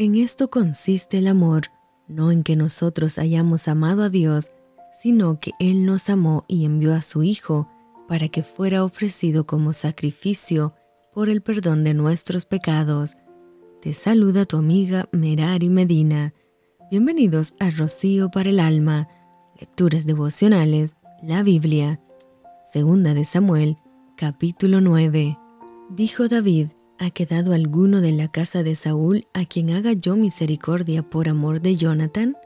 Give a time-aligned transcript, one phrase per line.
[0.00, 1.64] En esto consiste el amor,
[2.08, 4.50] no en que nosotros hayamos amado a Dios,
[4.98, 7.68] sino que Él nos amó y envió a su Hijo
[8.08, 10.74] para que fuera ofrecido como sacrificio
[11.12, 13.12] por el perdón de nuestros pecados.
[13.82, 16.32] Te saluda tu amiga Merari Medina.
[16.90, 19.06] Bienvenidos a Rocío para el Alma,
[19.60, 22.00] Lecturas Devocionales, la Biblia.
[22.72, 23.76] Segunda de Samuel,
[24.16, 25.36] capítulo 9.
[25.90, 26.68] Dijo David,
[27.00, 31.62] ¿ha quedado alguno de la casa de Saúl a quien haga yo misericordia por amor
[31.62, 32.36] de Jonathan?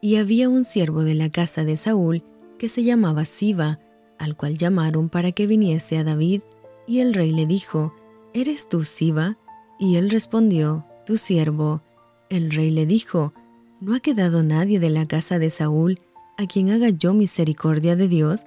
[0.00, 2.24] Y había un siervo de la casa de Saúl
[2.58, 3.80] que se llamaba Siba,
[4.18, 6.40] al cual llamaron para que viniese a David,
[6.86, 7.92] y el rey le dijo,
[8.32, 9.36] ¿Eres tú Siba?
[9.78, 11.82] Y él respondió, Tu siervo.
[12.30, 13.34] El rey le dijo,
[13.82, 16.00] ¿No ha quedado nadie de la casa de Saúl
[16.38, 18.46] a quien haga yo misericordia de Dios?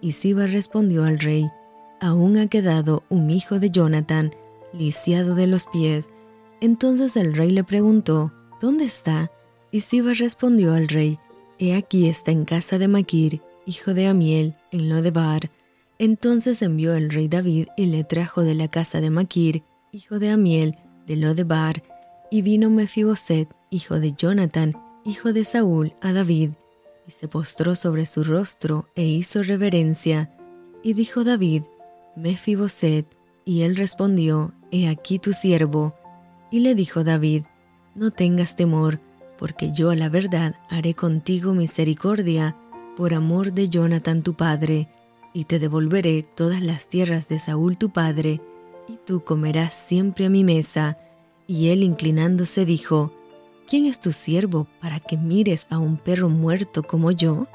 [0.00, 1.50] Y Siba respondió al rey,
[2.00, 4.30] Aún ha quedado un hijo de Jonathan,
[4.78, 6.10] lisiado de los pies.
[6.60, 9.30] Entonces el rey le preguntó, ¿Dónde está?
[9.70, 11.18] Y Siba respondió al rey,
[11.58, 15.50] He aquí está en casa de Maquir, hijo de Amiel, en Lodebar.
[15.98, 20.30] Entonces envió el rey David y le trajo de la casa de Maquir, hijo de
[20.30, 21.82] Amiel, de Lodebar,
[22.30, 26.50] y vino Mefiboset, hijo de Jonathan, hijo de Saúl, a David,
[27.06, 30.34] y se postró sobre su rostro e hizo reverencia.
[30.82, 31.62] Y dijo David,
[32.16, 33.06] Mefiboset,
[33.44, 35.94] y él respondió, He aquí tu siervo.
[36.50, 37.44] Y le dijo David,
[37.94, 38.98] No tengas temor,
[39.38, 42.56] porque yo a la verdad haré contigo misericordia,
[42.96, 44.88] por amor de Jonathan tu padre,
[45.32, 48.40] y te devolveré todas las tierras de Saúl tu padre,
[48.88, 50.96] y tú comerás siempre a mi mesa.
[51.46, 53.12] Y él inclinándose dijo,
[53.68, 57.46] ¿quién es tu siervo para que mires a un perro muerto como yo?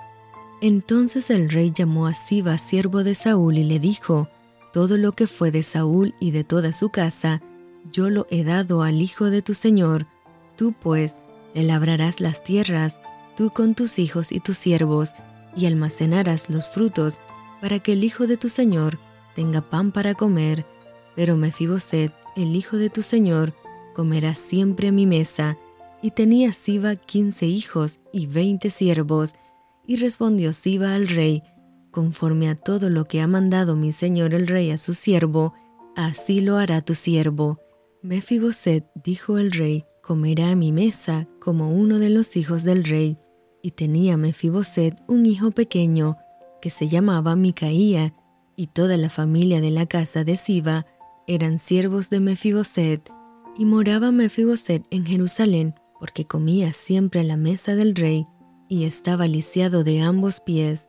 [0.62, 4.30] Entonces el rey llamó a Siba, siervo de Saúl, y le dijo,
[4.72, 7.42] Todo lo que fue de Saúl y de toda su casa,
[7.92, 10.06] yo lo he dado al hijo de tu señor.
[10.56, 11.16] Tú pues
[11.54, 13.00] le labrarás las tierras,
[13.36, 15.14] tú con tus hijos y tus siervos,
[15.56, 17.18] y almacenarás los frutos,
[17.62, 19.00] para que el hijo de tu señor
[19.36, 20.66] tenga pan para comer.
[21.16, 23.54] Pero Mefiboset, el hijo de tu señor,
[23.96, 25.58] comerá siempre a mi mesa.
[26.02, 29.34] Y tenía Siba quince hijos y veinte siervos.
[29.86, 31.44] Y respondió Siba al rey,
[32.00, 35.54] conforme a todo lo que ha mandado mi señor el rey a su siervo,
[35.98, 37.60] así lo hará tu siervo.
[38.02, 43.18] Mefiboset, dijo el rey, comerá a mi mesa como uno de los hijos del rey.
[43.62, 46.16] Y tenía Mefiboset un hijo pequeño,
[46.62, 48.14] que se llamaba Micaía,
[48.56, 50.86] y toda la familia de la casa de Siba
[51.28, 53.12] eran siervos de Mefiboset.
[53.58, 58.26] Y moraba Mefiboset en Jerusalén, porque comía siempre a la mesa del rey,
[58.70, 60.89] y estaba lisiado de ambos pies.